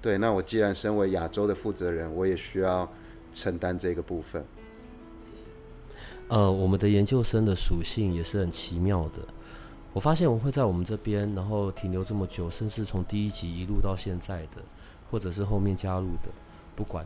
[0.00, 0.16] 对。
[0.16, 2.90] 那我既然身为亚洲的负责人，我也需要
[3.34, 4.42] 承担这个部分。
[6.28, 9.20] 呃，我们的研究生的属性也是很奇妙的。
[9.92, 14.62] 我发现我会在我们这边，然后停留这么久，甚至从第一集一路到现在的，
[15.10, 16.30] 或者是后面加入的，
[16.74, 17.04] 不管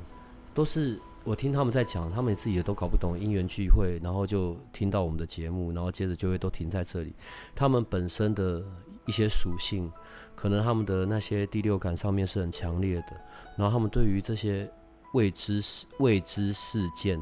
[0.54, 0.96] 都是。
[1.24, 7.14] 我听他们在讲，他们自己也都搞不懂因缘聚会，然后就听到我们的节目，然后接着就会都停在这里。
[7.54, 8.62] 他们本身的
[9.06, 9.90] 一些属性，
[10.34, 13.18] 可能他们的那些第六感上面是很强烈的，
[13.56, 14.70] 然后他们对于这些
[15.14, 17.18] 未知事未知事件，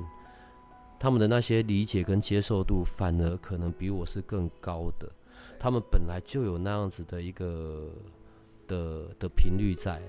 [0.99, 5.09] 他们的那些理解跟接受度，反而可能比我是更高的。
[5.61, 7.89] 他们本来就有那样子的一个
[8.67, 10.03] 的的频率在，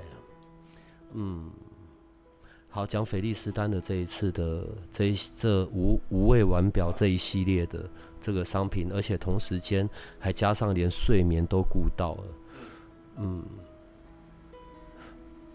[1.14, 1.52] 嗯。
[2.76, 7.88] 好，讲菲利斯丹的这一次的这一这无无畏腕表这一系列的
[8.20, 12.24] 这个商品，而且同时间还加上连睡眠都顾到了。
[13.18, 13.44] 嗯，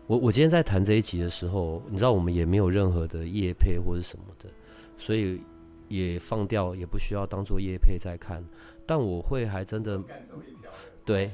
[0.07, 4.49] 我我今天在谈这一集的时候，你知道我们也没有任何的夜配或者什么的，
[4.97, 5.43] 所以
[5.89, 8.41] 也放掉，也不需要当做夜配在看。
[8.87, 10.01] 但我会还真的
[11.05, 11.33] 对。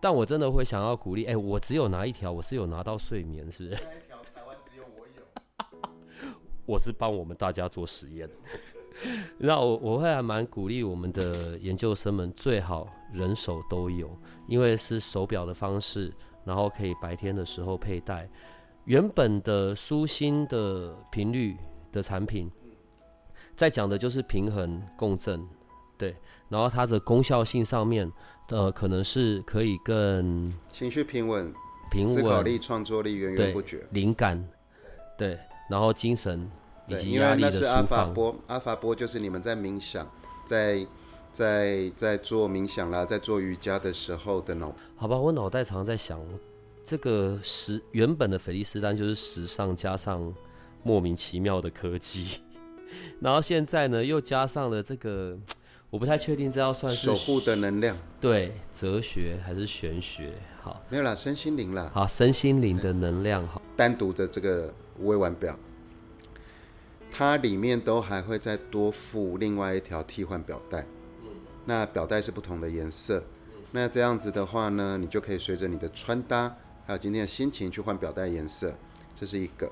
[0.00, 3.82] 但我真的会想要鼓励，哎，我只有拿一条，我是有拿到睡眠，是不是？
[3.82, 6.28] 那一条台湾只有我有。
[6.66, 8.28] 我是帮我们大家做实验。
[9.38, 14.10] 那我我会还蛮鼓励我们的研究生们，最好人手都有，
[14.46, 16.12] 因为是手表的方式，
[16.44, 18.28] 然后可以白天的时候佩戴。
[18.84, 21.56] 原本的舒心的频率
[21.92, 22.50] 的产品，
[23.54, 25.46] 在讲的就是平衡共振，
[25.96, 26.16] 对，
[26.48, 28.10] 然后它的功效性上面。
[28.50, 31.52] 呃，可能是可以更情绪平稳、
[31.90, 34.42] 平稳、思考力、创作力源源不绝、灵感，
[35.18, 36.50] 对，然后精神
[36.86, 37.74] 以及压力的释放。
[37.74, 40.10] 阿法波，阿法波就是你们在冥想，
[40.46, 40.86] 在
[41.30, 44.74] 在在做冥想啦，在做瑜伽的时候的脑。
[44.96, 46.18] 好吧，我脑袋常常在想，
[46.82, 50.34] 这个时原本的菲利斯丹就是时尚加上
[50.82, 52.40] 莫名其妙的科技，
[53.20, 55.38] 然后现在呢又加上了这个。
[55.90, 60.34] 我不太确定这要算是守护的能量，对，哲学还是玄学？
[60.60, 61.90] 好，没有啦，身心灵啦。
[61.94, 65.58] 好，身心灵的能量，好，单独的这个微腕表，
[67.10, 70.84] 它里面都还会再多附另外一条替换表带。
[71.64, 73.24] 那表带是不同的颜色。
[73.72, 76.54] 那这样子的话呢，你就可以随着你的穿搭，
[76.86, 78.74] 还有今天的心情去换表带颜色。
[79.18, 79.70] 这是一个。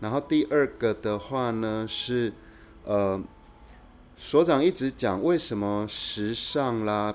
[0.00, 2.32] 然后第二个的话呢是，
[2.82, 3.22] 呃。
[4.16, 7.14] 所长一直讲为什么时尚啦，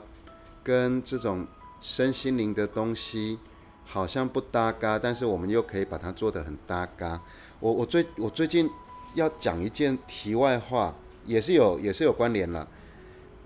[0.61, 1.47] 跟这种
[1.81, 3.39] 身心灵的东西
[3.85, 7.21] 好像不搭嘎，但是我们又可以把它做得很搭嘎。
[7.61, 8.69] 我我最我最近
[9.15, 10.93] 要讲一件题外话，
[11.25, 12.67] 也是有也是有关联了。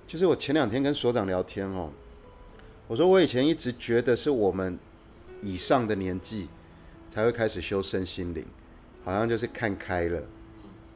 [0.07, 1.91] 就是我前两天跟所长聊天哦，
[2.87, 4.77] 我说我以前一直觉得是我们
[5.41, 6.49] 以上的年纪
[7.07, 8.43] 才会开始修身心灵，
[9.05, 10.23] 好像就是看开了，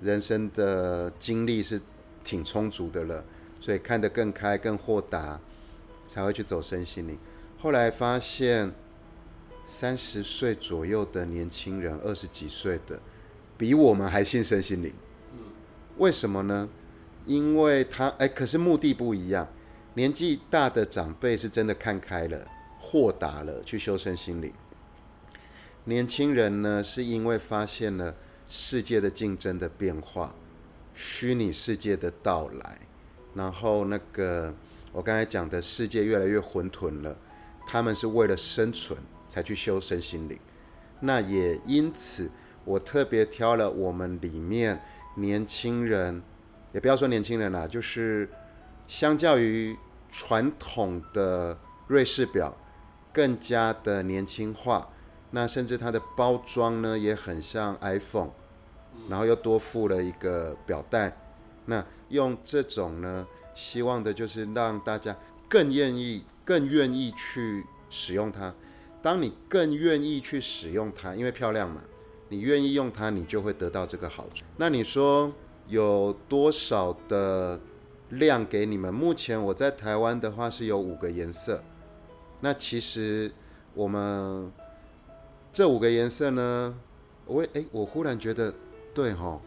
[0.01, 1.79] 人生的经历是。
[2.25, 3.23] 挺充足的了，
[3.61, 5.39] 所以看得更开、更豁达，
[6.05, 7.17] 才会去走身心灵。
[7.57, 8.73] 后来发现，
[9.63, 12.99] 三十岁左右的年轻人，二十几岁的，
[13.57, 14.91] 比我们还信身心灵。
[15.97, 16.67] 为什么呢？
[17.25, 19.47] 因为他哎，可是目的不一样。
[19.93, 22.45] 年纪大的长辈是真的看开了、
[22.81, 24.51] 豁达了，去修身心灵。
[25.85, 28.13] 年轻人呢，是因为发现了
[28.49, 30.35] 世界的竞争的变化。
[30.95, 32.79] 虚拟世界的到来，
[33.33, 34.53] 然后那个
[34.93, 37.15] 我刚才讲的世界越来越混沌了，
[37.67, 40.39] 他们是为了生存才去修身心灵。
[41.01, 42.31] 那也因此，
[42.63, 44.81] 我特别挑了我们里面
[45.17, 46.23] 年轻人，
[46.71, 48.29] 也不要说年轻人啦，就是
[48.87, 49.77] 相较于
[50.09, 52.55] 传统的瑞士表
[53.11, 54.89] 更加的年轻化，
[55.31, 58.31] 那甚至它的包装呢也很像 iPhone，
[59.09, 61.15] 然后又多附了一个表带，
[61.65, 65.15] 那用这种呢，希望的就是让大家
[65.47, 68.53] 更愿意、更愿意去使用它。
[69.01, 71.81] 当你更愿意去使用它，因为漂亮嘛，
[72.29, 74.43] 你愿意用它，你就会得到这个好处。
[74.57, 75.31] 那你说
[75.67, 77.59] 有多少的
[78.09, 78.91] 量给你们？
[78.93, 81.63] 目前我在台湾的话是有五个颜色。
[82.41, 83.31] 那其实
[83.73, 84.51] 我们
[85.53, 86.75] 这五个颜色呢，
[87.25, 88.53] 我哎、我忽然觉得
[88.95, 89.39] 对哈，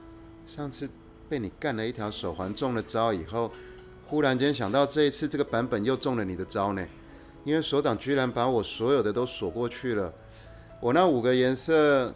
[0.46, 0.88] 上次
[1.26, 3.51] 被你干了一条手环中了招以后，
[4.07, 6.86] 忽然间想到这一次这个版本又中了你的招呢，
[7.44, 10.12] 因为所长居然把我所有的都锁过去了，
[10.82, 12.14] 我那五个颜色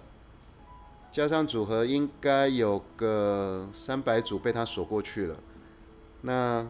[1.11, 5.37] 加上组合应该有个三百组被他锁过去了，
[6.21, 6.67] 那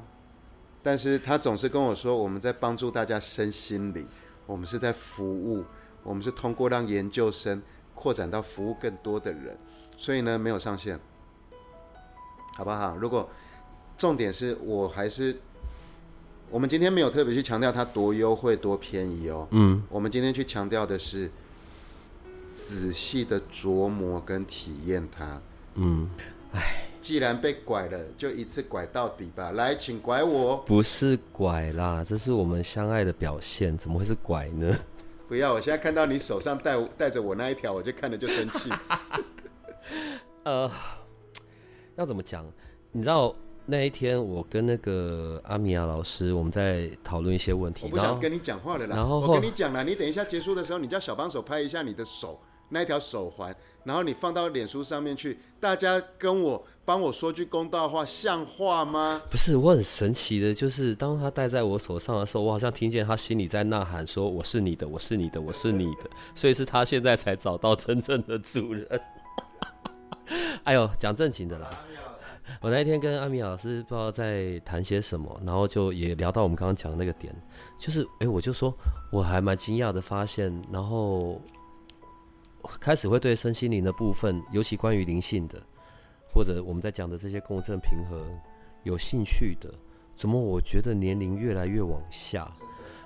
[0.81, 4.07] 但是他总是跟我说我们在帮助大家身心灵，
[4.47, 5.65] 我们是在服务，
[6.05, 7.61] 我们是通过让研究生
[7.95, 9.57] 扩展到服务更多的人，
[9.97, 10.99] 所以呢没有上线，
[12.57, 12.97] 好不好？
[12.97, 13.29] 如果
[13.97, 15.37] 重点是我还是
[16.51, 21.31] 我们今天没有特别去强调它多优惠多便宜哦，嗯，我们今天去强调的是
[22.55, 25.41] 仔细的琢磨跟体验它。
[25.75, 26.11] 嗯，
[27.01, 29.53] 既然被拐了，就一次拐到底吧。
[29.53, 34.77] 来，请拐我，不是拐啦，这是我们相爱的表现，怎么会是拐呢？
[35.29, 35.55] 不要！
[35.55, 38.71] 我现在看到你手上带带着我那一条，我就看着就生气。
[40.45, 40.71] 呃，
[41.97, 42.45] 要怎么讲？
[42.91, 43.35] 你知道
[43.65, 48.97] 那一天我跟那个阿米亚老师，我们在讨论一些问题我，不想跟你讲话了啦。
[48.97, 52.41] 然后后我跟你讲了，你等一下结束的时候，你叫小帮手拍一下你的手
[52.71, 59.23] 那一条手环，然后你放到脸书上面去，大家跟我帮我说句公道话，像话吗？
[59.31, 69.01] 不是我很神奇的，就是当他戴在我手上的时候，我好像听见他心里在呐喊说：“我是你的，我是你的，我是你的。”所以是他现在才找到真正的主人。
[70.65, 71.69] 哎呦，讲正经的啦。
[72.61, 77.35] 我那一天跟阿米老师不知道在谈些什么，然后就也聊到我们刚刚讲的那个点，
[77.79, 78.77] 就是哎、我就说
[79.11, 81.41] 我还蛮惊讶的发现，然后
[82.81, 85.61] 开始会对身心灵的部分，尤其关于灵性的，
[86.33, 88.21] 或者我们在讲的这些共振平衡
[88.83, 89.73] 有兴趣的，
[90.17, 92.53] 怎么我觉得年龄越来越往下？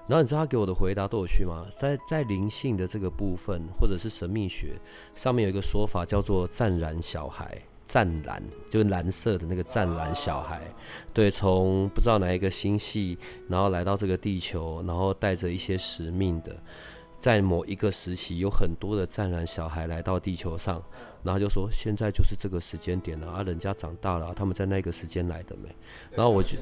[0.08, 1.66] 然后你知道他给我的回答多有趣吗？
[1.78, 4.78] 在在灵性的这个部分，或者是神秘学
[5.14, 10.62] 上面有一个说法叫做“湛蓝小孩”，湛蓝就是蓝色的那个湛蓝小孩。
[11.12, 16.56] 对，从不知道哪一个星系，然后来到这个地球，然后带着一些使命的，
[17.18, 20.80] 在某一个时期，有很多的湛蓝小孩来到地球上，
[21.24, 25.68] 然后就说现在就是这个时间点了啊，人家长大了、他们在那个时间来的没？
[26.12, 26.56] 然后我就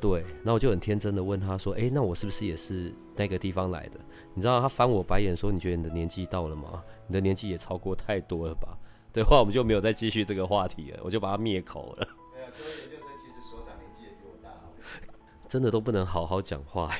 [0.00, 4.00] 对，然后我就很天真的问他说：“诶，那我是不是也是那个地方来的？”
[4.34, 6.82] 你知道他翻我白眼说：“你觉得你的年纪到了吗？
[7.06, 8.76] 你的年纪也超过太多了吧？”
[9.12, 12.08] 对，后来我们就没有再继续这个话题了，我就把他灭口了。
[12.34, 14.76] 没有，各位研究生其实所长年纪也比我大哦，
[15.48, 16.98] 真的都不能好好讲话欸。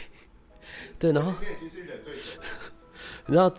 [0.99, 2.47] 对，然后今天已经是忍最久了。
[3.27, 3.53] 你知道，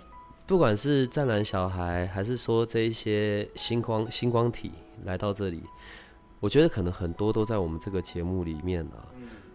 [0.48, 4.72] 不管是湛蓝小孩，还是说这一些星光星光体
[5.04, 5.62] 来到这里，
[6.40, 9.08] 我觉得可能很多都在我们这个节目里面啊。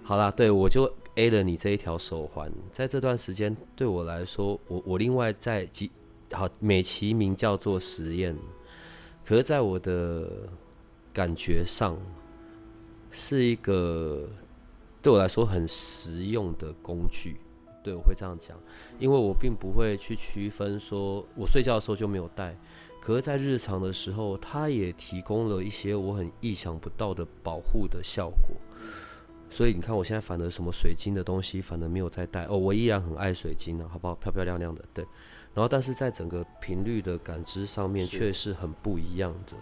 [0.04, 5.90] 好啦，对我就 A 了你这一条手环，在这段时间对我来说，我我另外在几
[6.32, 8.36] 好美其名叫做实验，
[9.24, 10.28] 可是在我的
[11.12, 11.96] 感觉上，
[13.10, 14.28] 是一个
[15.00, 17.36] 对我来说很实用的工具。
[17.84, 18.56] 对，我会这样讲，
[18.98, 22.56] 因为我并不会去区分说，我睡觉的时候就没有带，
[23.00, 28.56] 可是，在日常的时候，它也提供了一些我很意想不到的保护的效果。
[29.52, 34.14] 所以你看，我现在反而什么水晶的东西反而没有再带哦，我依然很爱水晶呢、好不好？
[34.14, 35.04] 漂漂亮亮的，对。
[35.52, 39.52] 然后，但是在整个频率的感知上面，是却是很不一样的。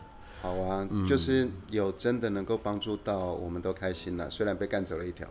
[0.40, 4.30] 好啊，就是有真的能够帮助到，我们都开心了。
[4.30, 5.28] 虽然被干走了一条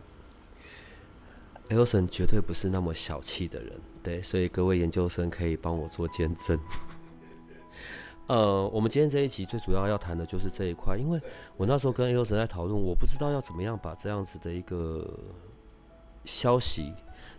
[1.70, 6.60] ，Elson 绝对不是那么小气的人，对，所以各位研究生可以帮我做见证。
[8.30, 11.20] 呃，我们今天这一集最主要要谈的就是这一块，因为
[11.56, 15.04] 我那时候跟 Elson 在讨论，我不知道要怎么样把这样子的一个
[16.24, 16.94] 消息、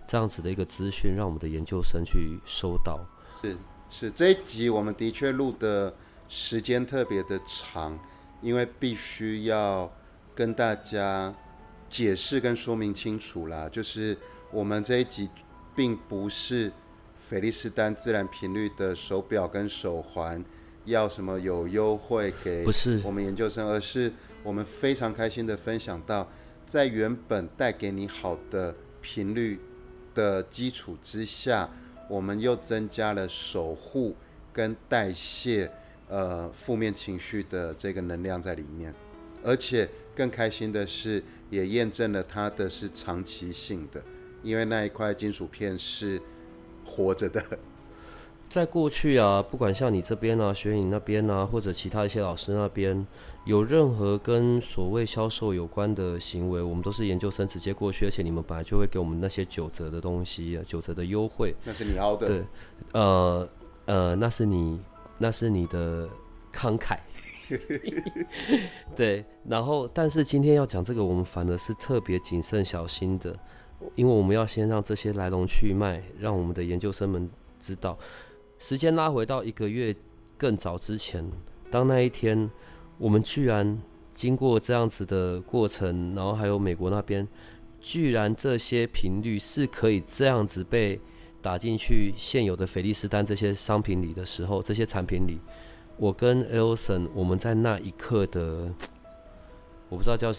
[0.05, 2.99] 这样子的一个资讯，让我们的研究生去收到。
[3.41, 3.57] 是
[3.89, 5.93] 是这一集我们的确录的
[6.27, 7.97] 时间特别的长，
[8.41, 9.89] 因为必须要
[10.35, 11.33] 跟大家
[11.87, 13.69] 解释跟说明清楚啦。
[13.69, 14.17] 就是
[14.51, 15.29] 我们这一集
[15.73, 16.69] 并不是
[17.17, 20.43] 菲利斯丹自然频率的手表跟手环
[20.85, 24.11] 要什么有优惠给不是我们研究生，而是
[24.43, 26.27] 我们非常开心的分享到，
[26.65, 29.59] 在原本带给你好的频率
[30.15, 31.69] 的基础之下，
[32.09, 34.15] 我们又增加了守护
[34.51, 35.71] 跟代谢
[36.09, 38.93] 呃负面情绪的这个能量在里面，
[39.43, 44.03] 而且更开心的是，也验证了它的是长期性的，
[44.43, 46.19] 因为那一块金属片是
[46.83, 47.43] 活着的。
[48.51, 53.07] 在过去啊，不管像你这边啊、学影那边啊，或者其他一些老师那边，
[53.45, 61.55] 有任何跟所谓销售有关的行为，我们都是研究生直接过去，而且你们本来就会给我们那些九折的东西，九折的优惠。
[61.63, 62.27] 那是你凹的。
[62.27, 62.43] 对，
[62.91, 63.49] 呃
[63.85, 64.77] 呃，那是你，
[65.17, 66.09] 那是你的
[66.53, 66.97] 慷慨。
[68.93, 73.33] 对，然后，但是今天要讲这个，我们反而是特别谨慎小心的，
[73.95, 77.97] 因为我们要先让这些来龙去脉，让我们的研究生们知道。
[78.61, 79.93] 时间拉回到一个月
[80.37, 81.27] 更早之前，
[81.71, 82.47] 当那一天，
[82.99, 83.81] 我们居然
[84.13, 87.27] 经过这样子的过程，然后还有美国那边，
[87.81, 91.01] 居然这些频率是可以这样子被
[91.41, 95.39] 打进去现有的菲利斯丹这些商品里的时候，这些产品里，
[95.97, 98.71] 我跟 Elson 我们在那一刻的，
[99.89, 100.31] 我不知道叫。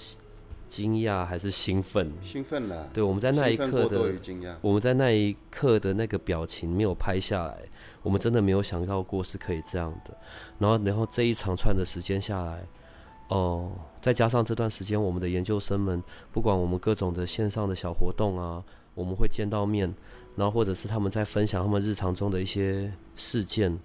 [0.72, 2.10] 惊讶还是兴奋？
[2.22, 2.88] 兴奋了。
[2.94, 4.10] 对，我们在那一刻的，
[4.62, 7.58] 我们在那一刻的那个表情没有拍下来，
[8.02, 10.16] 我们真的没有想到过是可以这样的。
[10.58, 12.64] 然后，然后这一长串的时间下来，
[13.28, 13.70] 哦，
[14.00, 16.02] 再加上这段时间我们的研究生们，
[16.32, 18.64] 不管我们各种的线上的小活动啊，
[18.94, 19.94] 我们会见到面，
[20.36, 23.78] 然后或者是他们在分享他们日常中的一些事件，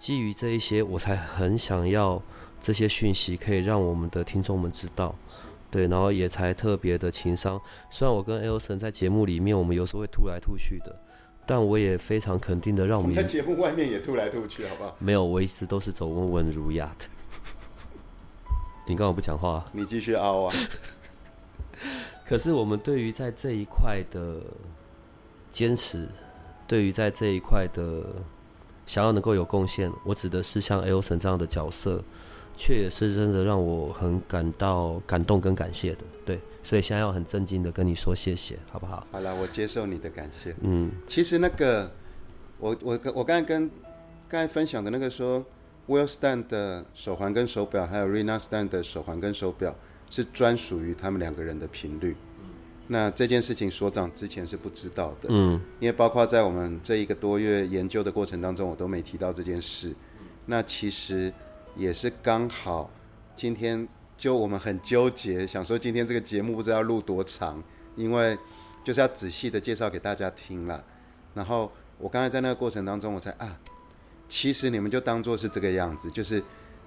[0.00, 2.20] 基于这一些，我才很想要
[2.60, 5.14] 这些讯息可以让我们的听众们知道。
[5.70, 7.60] 对，然后也才特别的情商。
[7.90, 10.96] 虽然我跟 Elson 在节目里面，我们有时候会吐来吐去的，
[11.44, 14.96] 但我也非常肯定的让我们在节目外面也吐来吐去，好不好？
[14.98, 17.06] 没有，我一直都是走温文儒雅的。
[18.86, 19.64] 你干嘛不讲话？
[19.72, 20.54] 你继续凹啊！
[22.24, 24.40] 可是我们对于在这一块的
[25.50, 26.08] 坚持，
[26.66, 28.04] 对于在这一块的
[28.86, 32.02] 想要能够有贡献，我指的是像 Elson 这样的角色。
[32.56, 39.06] 却也是真的让我很感到感动跟感谢的，对，所以现在要很震惊的跟你说谢谢，好不好？
[39.12, 40.56] 好了，我接受你的感谢。
[40.62, 41.90] 嗯，其实那个，
[42.58, 43.70] 我我我刚才跟
[44.26, 45.44] 刚才分享的那个说
[45.86, 49.76] ，Will Stand 的手环跟手表，还有 Rina Stand 的手环跟手表，
[50.08, 52.16] 是专属于他们两个人的频率。
[52.88, 59.94] 那这件事情所长之前是不知道的，嗯，因为包括在我们这一个多月研究的过程当中，我都没提到这件事。
[60.46, 61.30] 那其实。
[61.76, 62.90] 也是刚好，
[63.34, 67.62] 今天就我们很纠结，想说今天这个节目不知道录多长，
[67.94, 68.36] 因为
[68.82, 70.82] 就是要仔细的介绍给大家听了。
[71.34, 73.58] 然后我刚才在那个过程当中，我才啊，
[74.26, 76.42] 其实你们就当做是这个样子，就是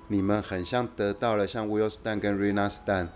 [0.08, 3.08] 你们很像得到了像 Will Stan 跟 Rina Stan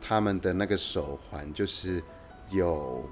[0.00, 2.02] 他们的那个手环，就是
[2.50, 3.08] 有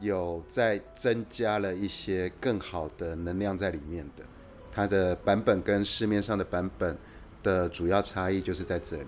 [0.00, 4.24] 有在增加了一些更好的能量在里面的。
[4.76, 6.94] 它的版本跟市面上的版本
[7.42, 9.06] 的主要差异就是在这里。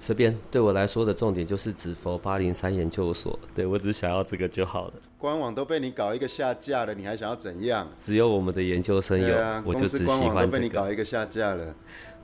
[0.00, 4.94] 这边对我来说的重点就是指佛八零三研究所，对我只想要这个就好了。
[5.18, 7.86] 官网都被你搞一个下架了，你还想要怎样？
[7.98, 10.46] 只有我们的研究生有，我就只喜欢这个。
[10.46, 11.74] 都被你搞一个下架了。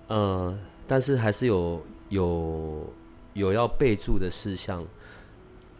[0.08, 2.90] 嗯，但是还是有有
[3.34, 4.82] 有要备注的事项。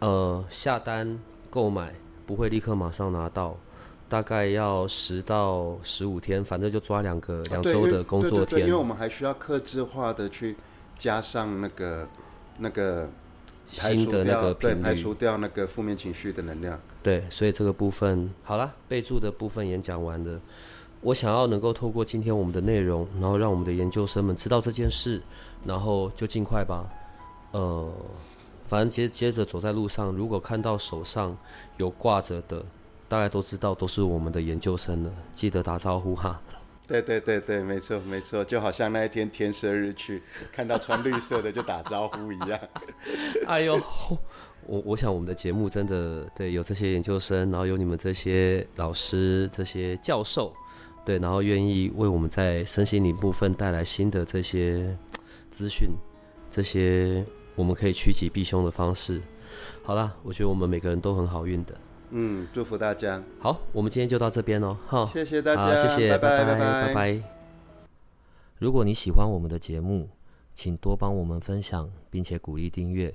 [0.01, 1.95] 呃，下单购买
[2.27, 3.57] 不会立刻马上拿到。
[4.09, 8.61] 大概要十到十五天，反正就抓两个两周的工作天。
[8.61, 10.57] 因为我们还需要克制化的去
[10.97, 12.07] 加上那个
[12.57, 13.07] 那个
[13.67, 16.81] 新的那个对排除掉那个负面情绪的能量。
[17.03, 20.41] 对，所以这个部分好了，备注的部分演讲完了。
[21.01, 25.21] 我想要能够透过今天我们的内容，然后让我们的研究生们知道这件事，
[25.63, 26.89] 然后就尽快吧。
[27.51, 27.87] 呃，
[28.67, 31.37] 反正接接着走在路上，如果看到手上
[31.77, 32.65] 有挂着的。
[33.09, 36.39] 大概都知道，都是我们的研究生了，记得打招呼哈。
[36.87, 42.59] 对对对对，没错没错，就好像那一天天色日去，看到穿绿色的就打招呼一样。
[43.45, 43.79] 哎呦，
[44.65, 50.51] 我我想我们的节目真的对有这些研究生，然后有你们这些老师、这些教授，
[51.05, 54.97] 对，然后愿意为我们在身心灵部分带来新的这些
[55.51, 55.89] 资讯，
[56.49, 59.21] 这些我们可以趋吉避凶的方式。
[59.83, 61.75] 好啦，我觉得我们每个人都很好运的。
[62.11, 63.23] 嗯，祝福大家。
[63.39, 64.77] 好，我们今天就到这边哦。
[64.87, 67.21] 好，谢谢大家，谢谢，拜拜，拜拜。
[68.57, 70.09] 如果你喜欢我们的节目，
[70.53, 73.13] 请多帮我们分享，并且鼓励订阅，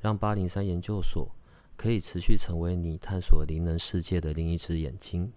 [0.00, 1.28] 让八零三研究所
[1.76, 5.30] 可以持续成为你探索灵能世界的另一只眼睛。